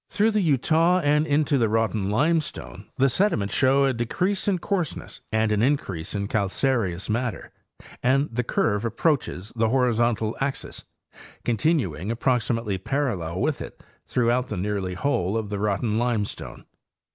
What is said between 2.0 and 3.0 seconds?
limestone